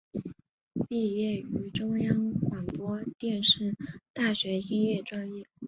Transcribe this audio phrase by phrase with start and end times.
[0.89, 3.75] 毕业于中央广播电视
[4.13, 5.45] 大学英语专业。